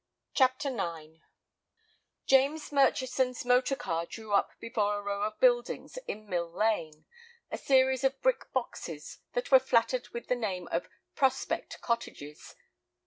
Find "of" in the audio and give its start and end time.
5.21-5.39, 8.03-8.19, 10.71-10.89